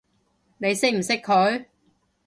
[0.57, 1.65] 你識唔識佢？